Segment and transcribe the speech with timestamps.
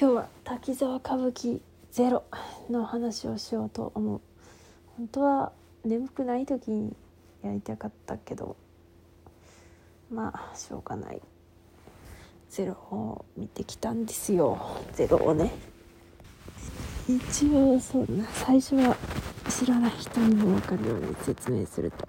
[0.00, 1.60] 今日は滝沢歌舞伎
[1.92, 2.24] ゼロ
[2.70, 4.20] の話をしようと思う。
[4.96, 5.52] 本当は
[5.84, 6.96] 眠くない時に
[7.42, 8.56] やりたかったけど
[10.10, 11.20] まあしょうがない。
[12.48, 14.58] ゼロを見てきたんですよ。
[14.94, 15.52] ゼロをね。
[17.06, 18.96] 一応そうな最初は
[19.50, 22.08] 知らない人にも分かるように説明すると。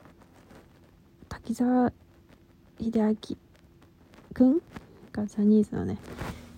[1.28, 1.92] 滝沢
[2.80, 3.16] 秀明
[4.34, 4.62] 君
[5.12, 5.98] がジャニーズのね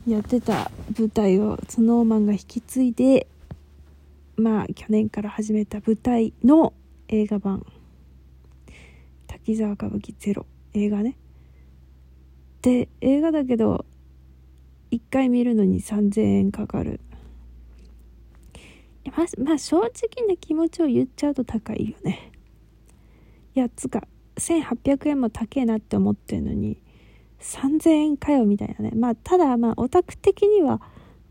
[0.08, 3.28] やってた舞台を SnowMan が引き継いで
[4.36, 6.74] まあ去年から始めた舞台の
[7.08, 7.66] 映画版
[9.28, 11.16] 「滝沢歌舞伎ゼロ」映画ね。
[12.62, 13.86] で映画だけど
[14.92, 17.00] 1回見るのに3000円かかる。
[19.06, 22.32] ま、まあ正直な気持ちを言っちゃうと高いよね。
[23.56, 26.78] いやつか1800円も高えなって思ってるのに
[27.44, 28.92] 3000円かよみたいなね。
[28.96, 30.82] まあただまあオタク的には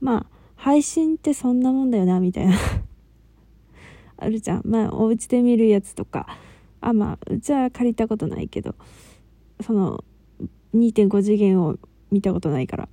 [0.01, 0.27] まあ
[0.57, 2.57] 配信ってそんなもんだよなみたいな。
[4.19, 4.63] あるじゃん。
[4.65, 6.27] まあお家で見るやつとか。
[6.81, 8.75] あまあうちは借りたことないけど。
[9.61, 10.05] その
[10.75, 11.79] 2.5次元を
[12.11, 12.89] 見たことないから。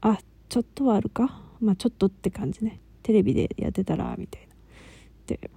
[0.00, 1.40] あちょっとはあるか。
[1.60, 2.80] まあちょっとって感じね。
[3.02, 4.54] テレビでやってたらみたいな。
[5.26, 5.50] で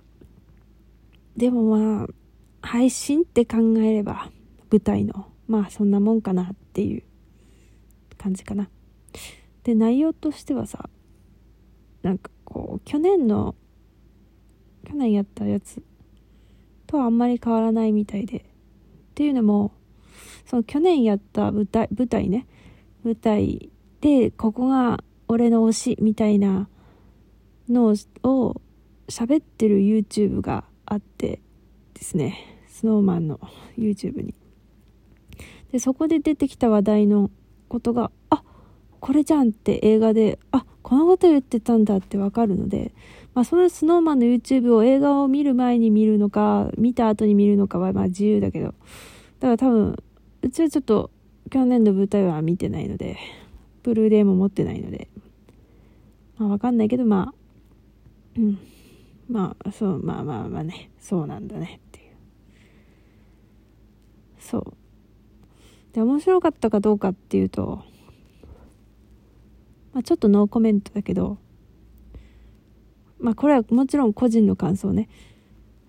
[1.36, 2.08] でもまあ
[2.62, 4.30] 配信って考えれば
[4.72, 7.04] 舞台のまあそんなもんかなっていう
[8.18, 8.70] 感じかな。
[9.64, 10.90] で内容としてはさ
[12.02, 13.56] なんかこう去年の
[14.86, 15.84] 去年やったやつ
[16.86, 18.44] とはあんまり変わらないみたいでっ
[19.16, 19.74] ていうのも
[20.46, 22.48] その去年やった舞台舞台ね。
[23.04, 23.70] 舞台
[24.02, 26.70] でここが俺の推しみたいな
[27.70, 28.62] のを
[29.08, 31.42] 喋ってる YouTube があって
[31.94, 32.38] ですね。
[32.70, 33.40] SnowMan の
[33.78, 34.34] YouTube に。
[35.72, 37.30] でそこで出てきた話題の
[37.68, 38.44] ことがあ
[39.00, 42.94] これじゃんって映画であこのこと言ってたんだってわかるので、
[43.34, 49.98] まあ、その SnowMan の YouTube を映画を見る前に見るのか見た後に見るのかはまあ自由だけどだから多分
[50.42, 51.12] うちはちょっと
[51.50, 53.18] 去年の舞台は見てないので
[53.84, 55.08] ブルーレイも持ってないので
[56.38, 57.38] まあわかんないけどまあ
[58.38, 58.60] うん。
[59.30, 60.92] まあそうまあまあまあね。
[61.00, 62.16] そうなんだねっていう。
[64.40, 64.74] そう。
[65.98, 67.82] で面白かったかどうかっていうと、
[69.94, 71.40] まあ、ちょっとノーコメントだけど
[73.20, 75.10] まあこれはもちろん個人の感想ね。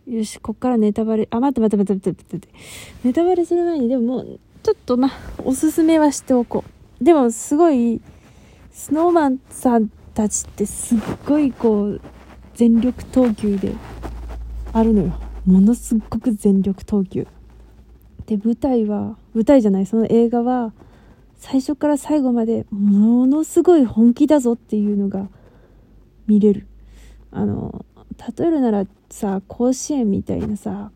[0.07, 2.59] よしこっからネタバレあ待って待って待って待って待って。
[3.05, 5.13] ネタバレする前にでももうちょっとまあ
[5.45, 6.65] おすすめはしておこ
[7.03, 7.05] う。
[7.05, 8.01] でもすごい
[8.73, 12.01] スノーマンさんたちってすっごいこう
[12.55, 13.75] 全力投球で
[14.73, 15.21] あるのよ。
[15.45, 17.27] ものすっごく全力投球。
[18.29, 20.75] で舞台は舞台じゃないその映画は
[21.39, 25.29] 最初から最後までものすごい本気だぞっていうのが
[26.27, 26.67] 見れる。
[27.31, 27.87] あの
[28.39, 30.91] 例えるならさ甲子園みたいなさ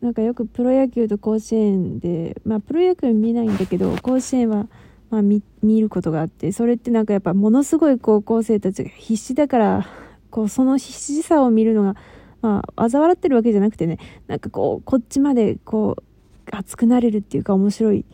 [0.00, 4.66] なんかよくプロ野球と甲子園でまあプロ野球見ないんだけど甲子園は
[5.10, 5.42] まあ見
[5.80, 9.86] ることがあってそれってなんかやっぱものすごい高校生たちが必死だから
[10.30, 11.96] こうその必死さを見るのが
[12.42, 16.02] まあ、嘲笑ってるわけじゃなくてね、なんかこう、こっちまでこう、
[16.50, 18.04] 熱くなれるっていうか面白い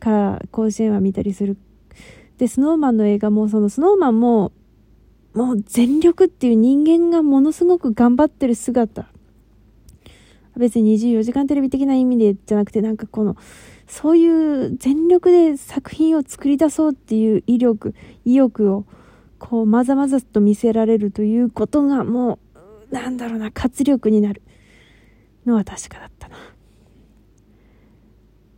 [0.00, 1.56] から甲子園は見たりする。
[2.38, 4.52] で、スノーマンの映画も、そのスノーマンも、
[5.34, 9.06] もう全力っていう人間がものすごく頑張ってる姿。
[10.56, 13.36] 別に24時間テレビ的な意味でじゃなくて、なんかこの、
[13.86, 14.26] そうい
[14.66, 18.84] う全力で作品を作り出そうっていう威力、意欲を、
[19.38, 22.38] こう、まざまざと見せられるということが、もう、
[22.92, 24.42] なんだろうな、活力になる
[25.44, 26.36] のは確かだったな。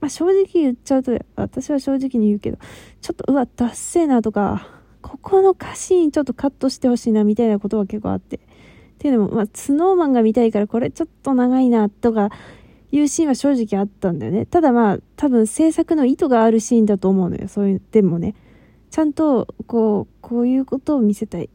[0.00, 2.59] まあ、正直言っちゃうと、私は正直に言うけど、
[3.00, 4.69] ちょっと、うわ、ダッセーなとか、
[5.00, 8.37] ここの歌詞にちょっとカットしてほしいなみたいなことは結構あって。
[8.37, 8.41] っ
[8.99, 12.31] ていうのも、まあ、スノーマンが見たいからこれちょっと長いなとか
[12.91, 14.47] いうシーンは正直あったんだよね。
[14.47, 17.49] ただまあ、多分制作の意図があるシーンだと思うのよ。
[17.49, 18.34] そういう、でもね。
[18.91, 21.51] ちゃんと、こう、こういうことを見せたい。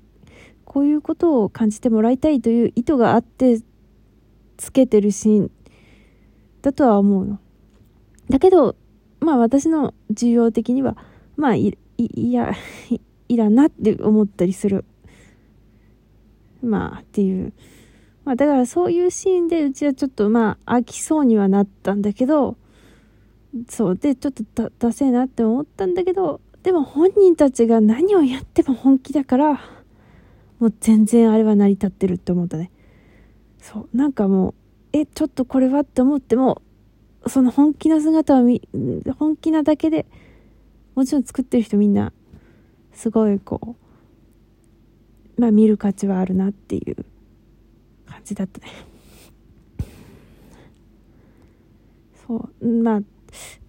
[0.70, 3.60] こういうことを感じてもらいたいという意図があって
[4.56, 5.52] つけてるシーン
[6.62, 7.40] だとは思うの。
[8.30, 8.76] だけど、
[9.20, 10.96] まあ私の需要的には、
[11.36, 12.54] まあい、い、や、
[13.30, 14.86] いらなって思ったりする。
[16.62, 17.52] まあっていう。
[18.24, 22.58] まあだからそういうシーンでうちはちょっとまあ飽きそうにはなったんだけど、
[23.68, 29.79] そうでちょっと、ダセえなって思ったんだけど、でも本人たちが何をやっても本気だから、
[30.60, 32.72] もう全然あれは成り立ってるって思ったね。
[33.60, 33.98] そう。
[33.98, 34.54] なんかもう、
[34.94, 36.62] え、ちょっとこれはって思っても、
[37.28, 38.62] その本気な姿を見、
[39.18, 40.06] 本気なだけで、
[40.96, 42.12] もちろん作ってる人みんな、
[43.00, 43.78] すごいこ
[45.38, 47.06] うまあ見る価値はあるなっていう
[48.06, 48.68] 感じだったね
[52.28, 53.02] そうまあ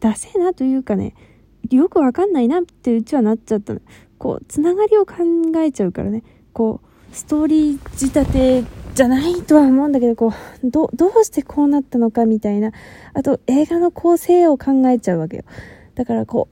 [0.00, 1.14] ダセえなというかね
[1.70, 3.80] よくわかんないなってうちはなっちゃったの
[4.18, 5.14] こうつながりを考
[5.58, 8.64] えちゃうからねこうストーリー仕立て
[8.94, 10.32] じゃないとは思うんだけどこ
[10.62, 12.72] うどうしてこうなったのかみたいな
[13.14, 15.44] あと映画の構成を考えちゃうわけよ。
[15.94, 16.48] だからこ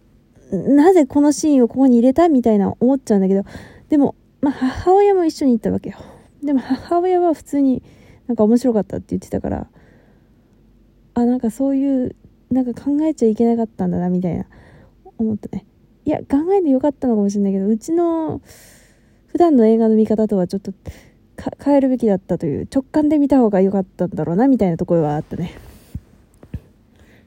[0.51, 3.45] うなぜこのシーンをここに入れたみたいな思っちゃうんだけど
[3.89, 5.99] でも、まあ、母親も一緒に行ったわけよ。
[6.43, 7.83] でも母親は普通に
[8.27, 9.67] なんか面白かったって言ってたから
[11.15, 12.15] あなんかそういう
[12.51, 14.47] なんか考えちゃいけなかったんだなみたいな
[15.19, 15.67] 思ったね。
[16.05, 18.41] いや考えてよかったのかもしれないけどうちの
[19.39, 20.73] 普段の映画の見方とはちょっと
[21.65, 25.57] 変えるべきだったという直感で見た方が良かったんだろうなみたいなところはあったね。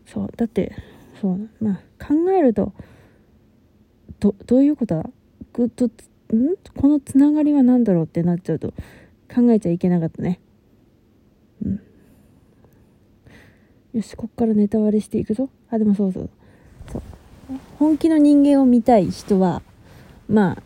[0.05, 0.75] そうだって
[1.21, 2.73] そうまあ考えると
[4.19, 5.09] どどういうことだ？
[5.53, 5.89] ぐとん？
[6.75, 8.73] このつながりは何だろうってなっちゃうと
[9.33, 10.41] 考えちゃいけなかったね。
[11.63, 11.79] うん。
[13.93, 15.49] よしこっからネタ割れしていくぞ。
[15.69, 16.29] あでもそうそう。
[16.91, 17.01] そう。
[17.79, 19.61] 本気の人間を見たい人は
[20.27, 20.63] まあ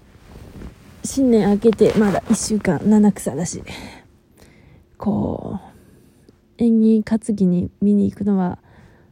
[1.05, 3.63] 新年明けてまだ1週間七草だし
[4.97, 5.59] こ
[6.59, 8.59] う演技担ぎに見に行くのは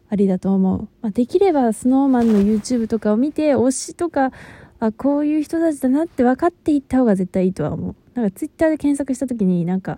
[0.09, 4.31] ありだと思う、まあ、できれば snowman の YouTube とかを見て推しとか
[4.79, 7.95] あこういう人たちだなって分かっていった方が絶対いいとは思う。
[8.13, 9.97] なんか Twitter で検索した時になんか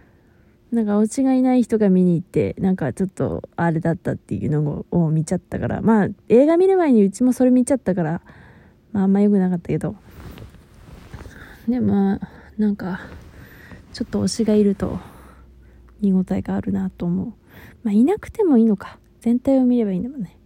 [0.72, 5.82] なんかオチがいない人が見に行ってなんかちょっとあれだったっていうのを見ちゃったから。
[5.82, 8.22] まあ映画見る前にうちもそれ見ちゃったから
[8.92, 9.94] まああんま良くなかったけど。
[11.68, 12.18] でも
[12.56, 13.00] なんか
[13.92, 14.98] ちょっと推しがいると
[16.00, 17.26] 見応えがあるなと思う。
[17.84, 18.98] まあいなくてもいいのか。
[19.20, 20.38] 全体を見ればいいんだもんね。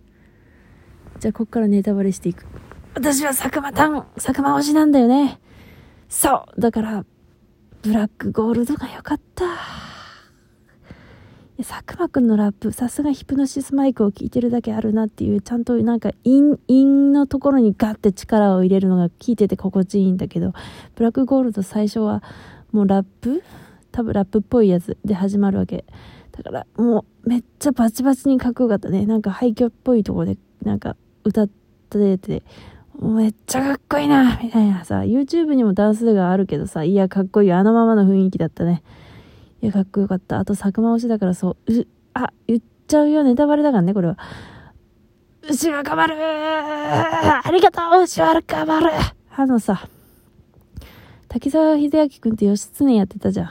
[1.21, 2.47] じゃあこっからネタバレしていく。
[2.95, 5.41] 私は佐久間タン佐久間推しなんだよね。
[6.09, 6.61] そう。
[6.61, 7.05] だから
[7.83, 9.92] ブラックゴールドが良かった。
[11.65, 20.53] 佐久間くんのラップさすがヒプノシスマイクを聞いてるだけあるなっていうちゃんとなんか陰陰のところにガッて力を入れるのが聞いてて心地いいんだけど
[20.95, 22.23] ブラックゴールド最初は
[22.73, 23.43] もうラップ？
[23.91, 25.85] 多分ラップっぽいやつで始まるわけ。
[26.33, 29.05] だからもうめっちゃバチバチにかっこよかったね。
[29.05, 31.49] なんか廃墟っぽいとこでなんか歌っ
[31.91, 32.43] てて
[32.99, 34.85] めっちゃかっこいいなみたいな。
[34.87, 38.83] さ YouTube にもダンスがあるけどさいやかっこいいあのままの雰囲気だったね。
[39.63, 40.41] いや、かっこよかった。
[40.41, 43.23] あと、佐久間推しだからそう、う、あ、言っちゃうよ。
[43.23, 44.19] ネタバレだからね、これは。
[45.49, 48.91] 牛若丸ありがとう牛若丸
[49.35, 49.89] あのさ、
[51.29, 53.51] 滝沢秀明くんって義経やってたじゃん。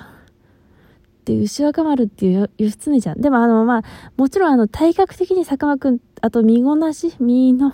[1.26, 3.22] で、牛若丸っていう義経じゃん。
[3.22, 3.82] でもあの、まあ、
[4.18, 7.74] もちろんあの、体格的に佐久間くん、あと身ごなし身の、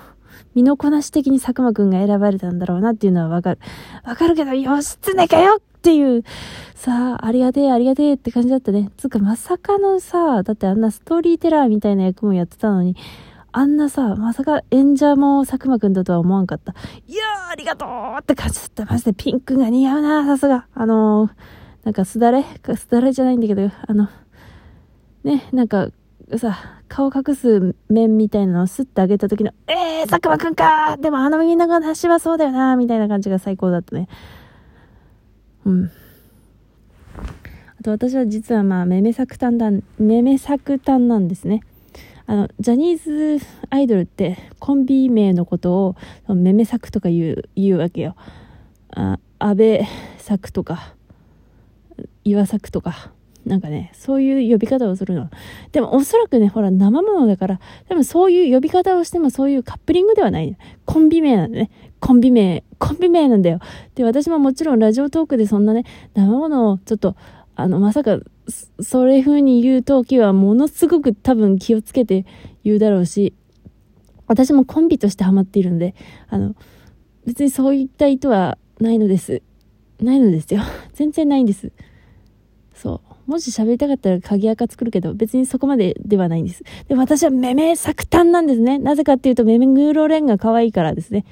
[0.56, 3.60] 身のこなし的に佐久間くんが選ばれたんだろうなっていうのはわかる。
[4.04, 6.24] わかるけど、義経かよっていう、
[6.75, 8.92] さあ、ありがてえ、ありがてえって感じだったね。
[8.98, 12.98] つうか、まさかのさ、だってあんなストーリーテラーみたいな役もやってたのに、
[13.54, 16.74] あんなさ、まさか演者も佐久間くんだとは思わんかった。
[17.07, 17.89] いやー、ありがとう
[18.19, 18.86] って感じだった。
[18.86, 20.68] マジでピンクが似合うな、さすが。
[20.74, 21.31] あのー、
[21.86, 22.44] なんかすだれ？
[22.75, 24.10] すだれじゃないんだけど、あの、
[25.24, 25.88] ね、なんか、
[26.38, 26.57] さ、
[26.90, 34.10] 顔隠す面みたいなのをスッて上げた時の、えー、佐久間くんかでもあのみんなが話はそうだよなみたいな感じが最高だったね。
[35.68, 35.92] うん。
[37.80, 39.69] あと私は実はまあ、めめ作単だ、
[40.00, 41.62] めめ作単なんですね。
[42.26, 45.95] あの、ジャニーズアイドルってコンビ名のこと
[46.28, 48.16] をめめ作とか言う、言うわけよ。
[48.90, 50.95] あ、安倍作とか、
[52.24, 53.12] 岩作とか。
[53.45, 55.30] なんかね、そういう呼び方をするの。
[55.71, 60.57] でもおそらくね、ほら、生ものだから、多分そういう呼び方をしてもそういうカップリングではない。
[60.86, 61.71] コンビ名なんだね。
[62.07, 63.59] コンビ名、コンビ名なんだよ。
[63.95, 65.83] で、私ももちろんラジオトークでそんなね、
[66.14, 67.18] 生ものをちょっと、
[67.54, 68.19] あの、まさか、
[68.80, 72.26] それ風に言う時はものすごく多分気をつけて
[72.64, 73.33] 言うだろうし、
[74.26, 75.95] 私もコンビとしてハマっているので、
[76.30, 76.56] あの、
[77.26, 79.42] 別にそういった意図はないのです。
[80.02, 80.61] ないのですよ。
[80.94, 81.73] 全然ないんです。
[82.73, 83.30] そう。
[83.31, 86.64] もし喋りたかったら鍵垢作るけど、別にそこまでではないんです。
[86.87, 88.80] で、私はめめ作単なんですね。
[88.80, 91.26] なぜかっていうと、めめぐろれんが可愛いからですね。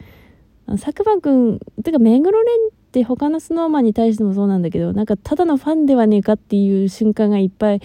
[0.68, 7.82] 佐久間くん、てかめぐろれんって他のスノーマンに対してもそうなんだけど、なんかただのファンではねえかっていう瞬間がいっぱい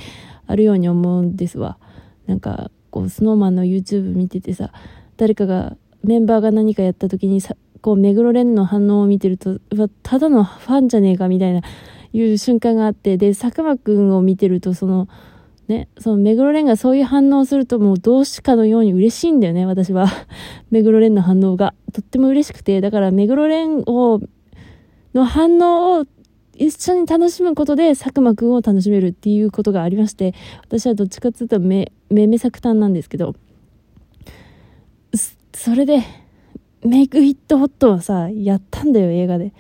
[0.47, 1.79] あるように思うんですわ。
[2.27, 4.73] なんか、こう、スノーマンの YouTube 見ててさ、
[5.17, 9.59] 誰かが、メンバーが何かやった時にさ、こう、目黒蓮の反応を見てると、
[10.03, 11.61] ただのファンじゃねえかみたいな
[12.13, 15.09] いう瞬間があって、で、佐久間くんを見てると、その、
[15.71, 20.09] ね、その目黒蓮がそういう反応をするともうどうしかのように嬉しいんだよね、私は。
[20.73, 21.75] 目黒蓮の反応が。
[21.93, 24.21] とっても嬉しくて、だから目黒蓮を、
[25.15, 26.07] の反応を
[26.57, 33.37] 一緒に楽しむことで佐久間くんを楽しめるっていうことがありまして、私はどっちかっていうとめ、めめさく担なんですけど、
[35.55, 36.03] それで、
[36.85, 39.53] Make It Hot をさ、やったんだよ、映画で。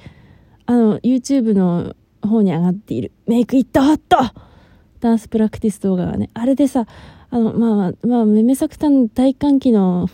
[0.67, 6.87] あの、YouTube の方に上がっている、 Make It Hot Dance Practice 動画がね、あれでさ、
[7.31, 10.09] あの、まあまあ、まあ、めめさく担大歓喜の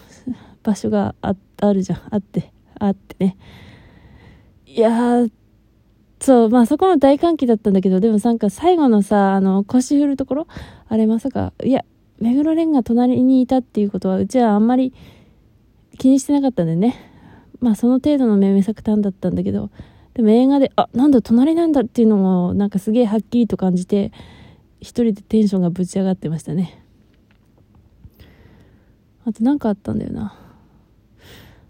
[0.63, 2.01] 場所があるじゃん。
[2.11, 3.37] あって、あってね。
[4.67, 5.27] いや、
[6.21, 10.47] そう、まあそこも大歓喜だったんだけど、でもなんか最後のさ、あの、腰振るところ
[10.89, 11.85] あれまさか、いや、
[12.21, 14.93] 目黒蓮が隣にいたっていうことは、うちはあんまり
[15.99, 16.95] 気にしてなかったんでね。
[17.61, 19.71] まあその程度のめめさくたんだったんだけど、
[20.15, 24.13] でも映画で、あ、なんだ、隣なんだっていうのも、なんかすげえはっきりと感じて、
[24.87, 26.81] 一人でテンションがぶち上がってましたね。
[29.25, 30.39] あと何かあったんだよな。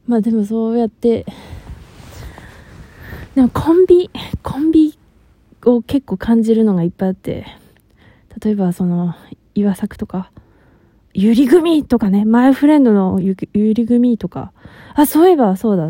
[0.06, 1.24] まあでもそうやって、
[3.34, 4.10] でもコンビ、
[4.42, 4.98] コンビ
[5.64, 7.46] を結構感じるのがいっぱいあって、
[8.44, 9.14] 例えばその、
[9.54, 10.30] 岩作とか、
[11.14, 14.52] ゆり組とかね、マイフレンドのゆゆり組とか、
[14.94, 15.88] あ、そういえばそうだ。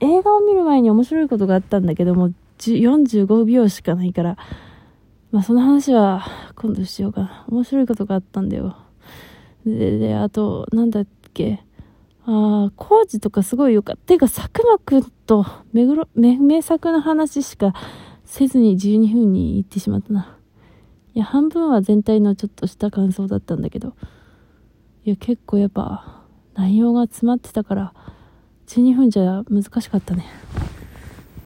[0.00, 4.36] 映画を見る前に面白いことがあったんだけども、45秒しかないから、
[5.32, 7.44] まあその話は今度しようかな。
[7.48, 8.76] 面白いことがあったんだよ。
[9.64, 11.62] で、で、あと、なんだっけ。
[12.24, 14.02] ああ、工事とかすごいよかった。
[14.06, 17.74] ていうか、佐久間くんと、目黒、め、名作の話しか
[18.24, 20.36] せずに12分に行ってしまったな。
[21.14, 23.94] いや、半分は全体のちょっとした感想だったんだけど、
[25.04, 27.94] いや、結構やっぱ、内容が詰まってたから、
[28.66, 30.26] 12分じゃ難しかったね。